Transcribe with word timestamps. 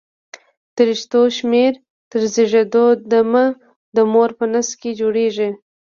د 0.75 0.77
رشتو 0.89 1.21
شمېر 1.37 1.73
تر 2.09 2.21
زېږېدو 2.33 2.85
د 3.11 3.13
مه 3.31 3.45
د 3.95 3.97
مور 4.11 4.29
په 4.37 4.45
نس 4.53 4.67
کې 4.79 4.91
جوړېږي. 4.99 5.49